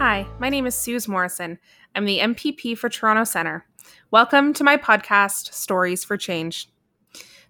Hi, 0.00 0.26
my 0.38 0.48
name 0.48 0.64
is 0.64 0.74
Suze 0.74 1.06
Morrison. 1.06 1.58
I'm 1.94 2.06
the 2.06 2.20
MPP 2.20 2.78
for 2.78 2.88
Toronto 2.88 3.24
Centre. 3.24 3.66
Welcome 4.10 4.54
to 4.54 4.64
my 4.64 4.78
podcast, 4.78 5.52
Stories 5.52 6.04
for 6.04 6.16
Change. 6.16 6.70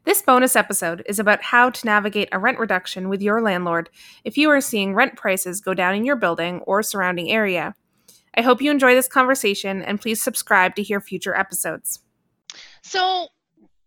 This 0.02 0.20
bonus 0.20 0.56
episode 0.56 1.05
is 1.06 1.20
about 1.20 1.45
how 1.45 1.70
to 1.70 1.86
navigate 1.86 2.28
a 2.32 2.41
rent 2.41 2.59
reduction 2.59 3.09
with 3.09 3.23
your 3.23 3.41
landlord 3.41 3.88
if 4.24 4.36
you 4.36 4.50
are 4.50 4.60
seeing 4.60 4.96
rent 4.96 5.14
prices 5.14 5.60
go 5.60 5.74
down 5.74 5.95
in 5.95 6.05
your 6.05 6.16
building 6.16 6.59
or 6.66 6.82
surrounding 6.82 7.30
area. 7.30 7.73
I 8.36 8.42
hope 8.42 8.60
you 8.60 8.73
enjoy 8.73 8.96
this 8.96 9.06
conversation 9.06 9.80
and 9.80 10.01
please 10.01 10.20
subscribe 10.20 10.74
to 10.74 10.82
hear 10.82 11.01
future 11.01 11.37
episodes. 11.37 12.01
So, 12.82 13.28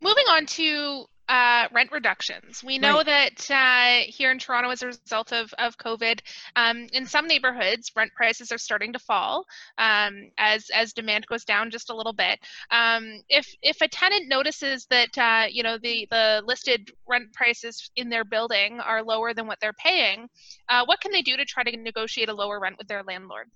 moving 0.02 0.26
on 0.30 0.46
to 0.46 1.08
uh, 1.30 1.68
rent 1.72 1.92
reductions. 1.92 2.64
We 2.64 2.78
know 2.78 2.98
right. 2.98 3.32
that 3.38 3.52
uh, 3.52 4.06
here 4.08 4.32
in 4.32 4.40
Toronto, 4.40 4.70
as 4.70 4.82
a 4.82 4.88
result 4.88 5.32
of, 5.32 5.54
of 5.58 5.78
COVID, 5.78 6.20
um, 6.56 6.88
in 6.92 7.06
some 7.06 7.28
neighborhoods, 7.28 7.92
rent 7.96 8.12
prices 8.16 8.52
are 8.52 8.58
starting 8.58 8.92
to 8.94 9.00
fall 9.00 9.46
um, 9.78 10.30
as 10.38 10.70
as 10.74 10.94
demand 10.94 11.26
goes 11.28 11.46
down 11.46 11.72
just 11.72 11.90
a 11.90 11.96
little 11.96 12.14
bit. 12.14 12.40
Um, 12.72 13.22
if 13.30 13.48
if 13.62 13.82
a 13.82 13.88
tenant 13.88 14.28
notices 14.28 14.86
that 14.90 15.18
uh, 15.18 15.48
you 15.50 15.64
know 15.64 15.78
the 15.82 16.08
the 16.12 16.44
listed 16.46 16.92
rent 17.08 17.32
prices 17.34 17.92
in 17.96 18.10
their 18.10 18.26
building 18.26 18.80
are 18.80 19.04
lower 19.04 19.34
than 19.34 19.48
what 19.48 19.60
they're 19.62 19.74
paying, 19.74 20.28
uh, 20.70 20.84
what 20.86 21.00
can 21.00 21.12
they 21.12 21.22
do 21.22 21.38
to 21.38 21.46
try 21.46 21.64
to 21.64 21.78
negotiate 21.78 22.30
a 22.30 22.34
lower 22.34 22.60
rent 22.60 22.78
with 22.78 22.88
their 22.88 23.04
landlord? 23.04 23.50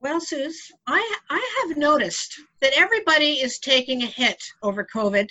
Well, 0.00 0.20
Suze, 0.20 0.70
I 0.86 1.18
I 1.30 1.62
have 1.62 1.76
noticed 1.76 2.34
that 2.60 2.72
everybody 2.76 3.40
is 3.40 3.58
taking 3.58 4.02
a 4.02 4.06
hit 4.06 4.42
over 4.62 4.86
COVID 4.92 5.28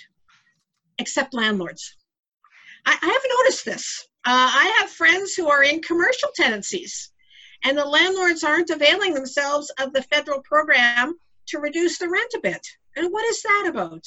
except 0.98 1.34
landlords. 1.34 1.96
I, 2.86 2.96
I 3.00 3.06
have 3.06 3.22
noticed 3.38 3.64
this. 3.64 4.06
Uh, 4.26 4.50
I 4.50 4.76
have 4.80 4.90
friends 4.90 5.34
who 5.34 5.48
are 5.48 5.62
in 5.62 5.82
commercial 5.82 6.30
tenancies, 6.34 7.10
and 7.62 7.76
the 7.76 7.84
landlords 7.84 8.44
aren't 8.44 8.70
availing 8.70 9.14
themselves 9.14 9.70
of 9.78 9.92
the 9.92 10.02
federal 10.02 10.40
program 10.42 11.14
to 11.48 11.58
reduce 11.58 11.98
the 11.98 12.08
rent 12.08 12.32
a 12.34 12.40
bit. 12.40 12.66
And 12.96 13.12
what 13.12 13.24
is 13.26 13.42
that 13.42 13.66
about? 13.68 14.04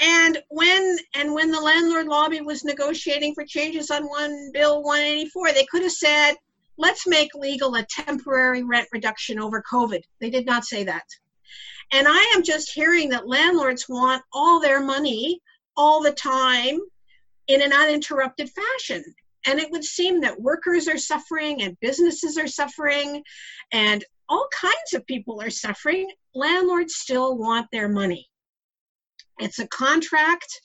And 0.00 0.42
when 0.48 0.98
and 1.14 1.32
when 1.32 1.50
the 1.50 1.60
landlord 1.60 2.06
lobby 2.06 2.40
was 2.40 2.64
negotiating 2.64 3.34
for 3.34 3.44
changes 3.44 3.90
on 3.90 4.04
one 4.08 4.50
bill 4.52 4.82
184, 4.82 5.52
they 5.52 5.66
could 5.66 5.82
have 5.82 5.92
said, 5.92 6.34
"Let's 6.76 7.06
make 7.06 7.34
legal 7.34 7.76
a 7.76 7.84
temporary 7.84 8.64
rent 8.64 8.88
reduction 8.92 9.38
over 9.38 9.62
COVID." 9.62 10.02
They 10.20 10.30
did 10.30 10.46
not 10.46 10.64
say 10.64 10.82
that. 10.84 11.06
And 11.92 12.08
I 12.08 12.32
am 12.34 12.42
just 12.42 12.72
hearing 12.72 13.08
that 13.10 13.28
landlords 13.28 13.88
want 13.88 14.24
all 14.32 14.58
their 14.58 14.80
money 14.80 15.40
all 15.76 16.02
the 16.02 16.12
time 16.12 16.78
in 17.48 17.62
an 17.62 17.72
uninterrupted 17.72 18.50
fashion. 18.50 19.04
And 19.46 19.58
it 19.58 19.70
would 19.70 19.84
seem 19.84 20.20
that 20.22 20.40
workers 20.40 20.88
are 20.88 20.98
suffering 20.98 21.62
and 21.62 21.78
businesses 21.80 22.38
are 22.38 22.46
suffering 22.46 23.22
and 23.72 24.04
all 24.28 24.48
kinds 24.52 24.94
of 24.94 25.06
people 25.06 25.40
are 25.42 25.50
suffering. 25.50 26.10
Landlords 26.34 26.94
still 26.94 27.36
want 27.36 27.66
their 27.70 27.88
money. 27.88 28.28
It's 29.38 29.58
a 29.58 29.68
contract. 29.68 30.60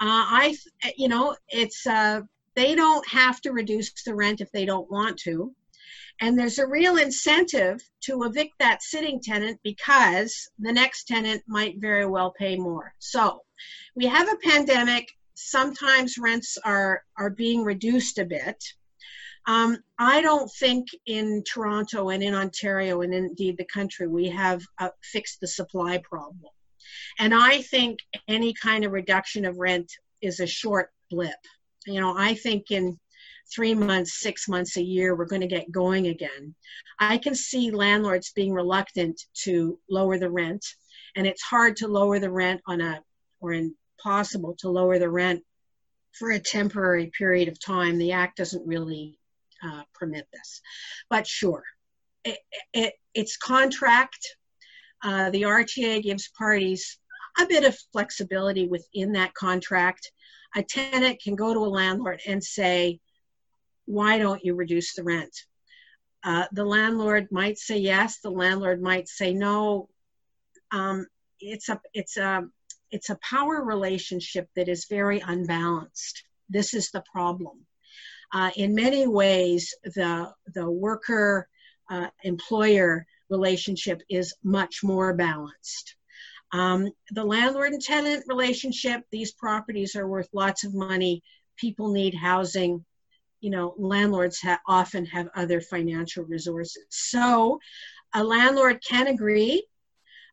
Uh, 0.00 0.06
I, 0.06 0.56
you 0.96 1.08
know, 1.08 1.36
it's 1.48 1.86
uh, 1.86 2.20
they 2.54 2.74
don't 2.74 3.06
have 3.08 3.40
to 3.42 3.52
reduce 3.52 3.92
the 4.04 4.14
rent 4.14 4.40
if 4.40 4.50
they 4.52 4.66
don't 4.66 4.90
want 4.90 5.18
to. 5.20 5.54
And 6.20 6.38
there's 6.38 6.58
a 6.58 6.66
real 6.66 6.98
incentive 6.98 7.80
to 8.02 8.24
evict 8.24 8.52
that 8.58 8.82
sitting 8.82 9.20
tenant 9.22 9.58
because 9.64 10.50
the 10.58 10.72
next 10.72 11.04
tenant 11.04 11.42
might 11.48 11.76
very 11.78 12.06
well 12.06 12.34
pay 12.38 12.56
more. 12.56 12.92
So 12.98 13.40
we 13.94 14.06
have 14.06 14.28
a 14.28 14.36
pandemic. 14.36 15.08
Sometimes 15.34 16.18
rents 16.18 16.58
are, 16.64 17.02
are 17.16 17.30
being 17.30 17.64
reduced 17.64 18.18
a 18.18 18.24
bit. 18.24 18.62
Um, 19.46 19.78
I 19.98 20.20
don't 20.20 20.50
think 20.50 20.88
in 21.06 21.42
Toronto 21.50 22.10
and 22.10 22.22
in 22.22 22.34
Ontario 22.34 23.00
and 23.00 23.14
indeed 23.14 23.56
the 23.56 23.64
country 23.64 24.06
we 24.06 24.28
have 24.28 24.62
uh, 24.78 24.90
fixed 25.02 25.40
the 25.40 25.48
supply 25.48 25.98
problem. 25.98 26.52
And 27.18 27.34
I 27.34 27.62
think 27.62 28.00
any 28.28 28.52
kind 28.52 28.84
of 28.84 28.92
reduction 28.92 29.44
of 29.44 29.58
rent 29.58 29.90
is 30.20 30.40
a 30.40 30.46
short 30.46 30.90
blip. 31.10 31.38
You 31.86 32.00
know, 32.00 32.14
I 32.16 32.34
think 32.34 32.70
in 32.70 32.98
three 33.54 33.74
months, 33.74 34.20
six 34.20 34.48
months, 34.48 34.76
a 34.76 34.82
year, 34.82 35.16
we're 35.16 35.24
going 35.24 35.40
to 35.40 35.46
get 35.46 35.72
going 35.72 36.06
again. 36.08 36.54
I 36.98 37.18
can 37.18 37.34
see 37.34 37.70
landlords 37.70 38.32
being 38.32 38.52
reluctant 38.52 39.20
to 39.42 39.78
lower 39.90 40.18
the 40.18 40.30
rent, 40.30 40.64
and 41.16 41.26
it's 41.26 41.42
hard 41.42 41.76
to 41.76 41.88
lower 41.88 42.18
the 42.18 42.30
rent 42.30 42.60
on 42.66 42.80
a, 42.80 43.02
or 43.40 43.52
impossible 43.52 44.54
to 44.60 44.68
lower 44.68 44.98
the 44.98 45.10
rent 45.10 45.42
for 46.12 46.30
a 46.30 46.40
temporary 46.40 47.10
period 47.16 47.48
of 47.48 47.58
time. 47.60 47.98
The 47.98 48.12
Act 48.12 48.36
doesn't 48.36 48.66
really 48.66 49.18
uh, 49.62 49.82
permit 49.94 50.26
this. 50.32 50.60
But 51.08 51.26
sure, 51.26 51.64
it, 52.24 52.38
it, 52.72 52.94
it's 53.14 53.36
contract. 53.36 54.36
Uh, 55.02 55.30
the 55.30 55.42
RTA 55.42 56.02
gives 56.02 56.28
parties 56.36 56.98
a 57.40 57.46
bit 57.46 57.64
of 57.64 57.78
flexibility 57.92 58.66
within 58.66 59.12
that 59.12 59.34
contract. 59.34 60.10
A 60.56 60.62
tenant 60.62 61.22
can 61.22 61.36
go 61.36 61.54
to 61.54 61.60
a 61.60 61.68
landlord 61.68 62.20
and 62.26 62.42
say, 62.42 63.00
why 63.86 64.18
don't 64.18 64.44
you 64.44 64.54
reduce 64.54 64.94
the 64.94 65.04
rent? 65.04 65.34
Uh, 66.22 66.46
the 66.52 66.64
landlord 66.64 67.28
might 67.30 67.58
say 67.58 67.78
yes. 67.78 68.18
The 68.20 68.30
landlord 68.30 68.82
might 68.82 69.08
say 69.08 69.32
no. 69.32 69.88
Um, 70.70 71.06
it's 71.40 71.68
a 71.68 71.80
it's 71.94 72.18
a 72.18 72.46
it's 72.90 73.10
a 73.10 73.18
power 73.22 73.62
relationship 73.62 74.48
that 74.56 74.68
is 74.68 74.86
very 74.86 75.20
unbalanced. 75.20 76.24
This 76.48 76.74
is 76.74 76.90
the 76.90 77.04
problem. 77.12 77.66
Uh, 78.32 78.50
in 78.56 78.74
many 78.74 79.06
ways, 79.06 79.74
the 79.84 80.32
the 80.54 80.70
worker 80.70 81.48
uh, 81.90 82.08
employer 82.22 83.06
relationship 83.28 84.02
is 84.08 84.34
much 84.42 84.82
more 84.82 85.14
balanced. 85.14 85.96
Um, 86.52 86.90
the 87.10 87.24
landlord 87.24 87.72
and 87.72 87.82
tenant 87.82 88.24
relationship, 88.26 89.02
these 89.10 89.32
properties 89.32 89.94
are 89.94 90.08
worth 90.08 90.28
lots 90.32 90.64
of 90.64 90.74
money. 90.74 91.22
People 91.56 91.92
need 91.92 92.14
housing 92.14 92.84
you 93.40 93.50
know, 93.50 93.74
landlords 93.78 94.40
ha- 94.40 94.60
often 94.66 95.06
have 95.06 95.28
other 95.34 95.60
financial 95.60 96.24
resources. 96.24 96.84
So 96.90 97.58
a 98.14 98.22
landlord 98.22 98.82
can 98.86 99.06
agree 99.06 99.64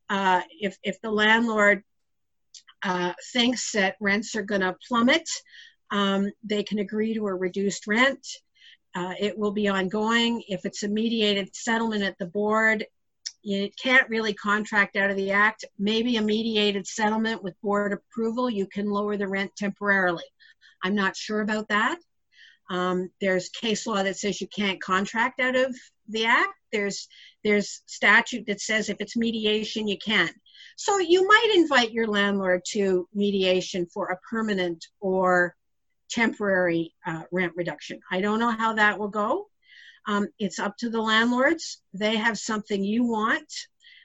uh, 0.10 0.42
if, 0.60 0.78
if 0.84 1.02
the 1.02 1.12
landlord 1.12 1.84
uh, 2.84 3.14
thinks 3.34 3.72
that 3.72 3.96
rents 4.00 4.36
are 4.36 4.44
going 4.44 4.62
to 4.62 4.76
plummet, 4.88 5.28
um, 5.92 6.32
they 6.44 6.64
can 6.64 6.80
agree 6.80 7.14
to 7.14 7.28
a 7.28 7.34
reduced 7.34 7.88
rent. 7.88 8.26
Uh, 8.96 9.14
it 9.20 9.38
will 9.38 9.52
be 9.52 9.68
ongoing. 9.68 10.44
If 10.48 10.66
it's 10.66 10.84
a 10.84 10.88
mediated 10.88 11.56
settlement 11.56 12.04
at 12.04 12.18
the 12.18 12.26
board, 12.26 12.86
you 13.44 13.70
can't 13.82 14.10
really 14.10 14.34
contract 14.34 14.96
out 14.96 15.10
of 15.10 15.18
the 15.18 15.32
act. 15.32 15.64
Maybe 15.78 16.18
a 16.18 16.22
mediated 16.22 16.88
settlement 16.88 17.44
with 17.44 17.60
board 17.62 17.94
approval, 17.94 18.50
you 18.50 18.68
can 18.68 18.90
lower 18.90 19.18
the 19.18 19.28
rent 19.28 19.56
temporarily. 19.56 20.26
I'm 20.84 20.96
not 20.96 21.16
sure 21.16 21.42
about 21.42 21.68
that. 21.70 22.00
Um, 22.70 23.10
there's 23.22 23.50
case 23.50 23.88
law 23.88 24.04
that 24.04 24.18
says 24.18 24.42
you 24.42 24.48
can't 24.48 24.82
contract 24.82 25.40
out 25.40 25.56
of 25.56 25.76
the 26.10 26.26
act. 26.26 26.54
There's 26.72 27.08
there's 27.44 27.82
statute 27.86 28.46
that 28.48 28.60
says 28.60 28.90
if 28.90 28.98
it's 29.00 29.16
mediation, 29.16 29.88
you 29.88 29.98
can. 29.98 30.30
So 30.76 31.00
you 31.00 31.28
might 31.28 31.54
invite 31.56 31.92
your 31.92 32.08
landlord 32.08 32.62
to 32.72 33.08
mediation 33.14 33.88
for 33.94 34.08
a 34.08 34.20
permanent 34.30 34.86
or 35.00 35.56
temporary 36.10 36.94
uh, 37.06 37.24
rent 37.32 37.54
reduction. 37.56 38.00
I 38.12 38.22
don't 38.22 38.40
know 38.40 38.52
how 38.52 38.74
that 38.74 39.00
will 39.00 39.10
go. 39.10 39.48
Um, 40.08 40.28
it's 40.40 40.60
up 40.60 40.78
to 40.78 40.90
the 40.90 41.02
landlords. 41.02 41.82
They 41.94 42.16
have 42.16 42.38
something 42.38 42.84
you 42.84 43.04
want. 43.04 43.52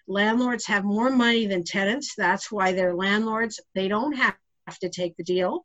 Landlords 0.09 0.67
have 0.67 0.85
more 0.85 1.11
money 1.11 1.47
than 1.47 1.63
tenants. 1.63 2.15
That's 2.17 2.51
why 2.51 2.73
they're 2.73 2.95
landlords. 2.95 3.61
They 3.75 3.89
don't 3.89 4.15
have 4.15 4.37
to 4.81 4.89
take 4.89 5.17
the 5.17 5.25
deal. 5.25 5.65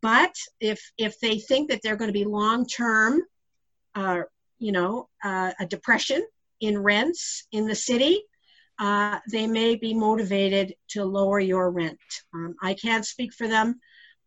But 0.00 0.34
if 0.60 0.80
if 0.96 1.20
they 1.20 1.38
think 1.38 1.70
that 1.70 1.80
they're 1.82 1.96
going 1.96 2.08
to 2.08 2.12
be 2.12 2.24
long 2.24 2.66
term, 2.66 3.22
uh, 3.94 4.22
you 4.58 4.72
know, 4.72 5.08
uh, 5.22 5.52
a 5.60 5.66
depression 5.66 6.24
in 6.60 6.78
rents 6.78 7.46
in 7.52 7.66
the 7.66 7.74
city, 7.74 8.22
uh, 8.80 9.18
they 9.30 9.46
may 9.46 9.76
be 9.76 9.92
motivated 9.92 10.74
to 10.88 11.04
lower 11.04 11.38
your 11.38 11.70
rent. 11.70 12.00
Um, 12.34 12.54
I 12.62 12.74
can't 12.74 13.04
speak 13.04 13.34
for 13.34 13.46
them. 13.46 13.78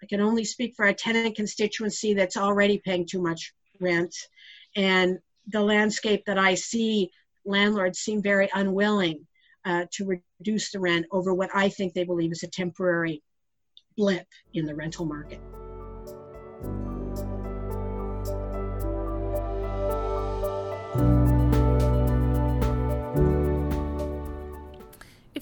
I 0.01 0.05
can 0.05 0.21
only 0.21 0.45
speak 0.45 0.75
for 0.75 0.85
a 0.85 0.93
tenant 0.93 1.35
constituency 1.35 2.13
that's 2.13 2.37
already 2.37 2.79
paying 2.85 3.07
too 3.07 3.21
much 3.21 3.53
rent. 3.81 4.15
And 4.75 5.17
the 5.47 5.61
landscape 5.61 6.23
that 6.27 6.37
I 6.37 6.53
see, 6.53 7.09
landlords 7.45 7.99
seem 7.99 8.21
very 8.21 8.49
unwilling 8.53 9.25
uh, 9.65 9.85
to 9.93 10.21
reduce 10.39 10.71
the 10.71 10.79
rent 10.79 11.07
over 11.11 11.33
what 11.33 11.49
I 11.53 11.69
think 11.69 11.93
they 11.93 12.03
believe 12.03 12.31
is 12.31 12.43
a 12.43 12.47
temporary 12.47 13.23
blip 13.97 14.27
in 14.53 14.65
the 14.65 14.75
rental 14.75 15.05
market. 15.05 15.41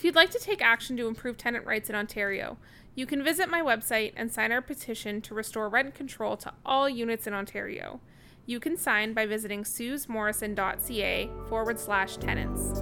If 0.01 0.05
you'd 0.05 0.15
like 0.15 0.31
to 0.31 0.39
take 0.39 0.63
action 0.63 0.97
to 0.97 1.07
improve 1.07 1.37
tenant 1.37 1.63
rights 1.63 1.87
in 1.87 1.95
Ontario, 1.95 2.57
you 2.95 3.05
can 3.05 3.23
visit 3.23 3.51
my 3.51 3.61
website 3.61 4.13
and 4.15 4.31
sign 4.31 4.51
our 4.51 4.59
petition 4.59 5.21
to 5.21 5.35
restore 5.35 5.69
rent 5.69 5.93
control 5.93 6.35
to 6.37 6.51
all 6.65 6.89
units 6.89 7.27
in 7.27 7.35
Ontario. 7.35 7.99
You 8.47 8.59
can 8.59 8.77
sign 8.77 9.13
by 9.13 9.27
visiting 9.27 9.63
suzemorrison.ca 9.63 11.29
forward 11.47 11.79
slash 11.79 12.17
tenants. 12.17 12.81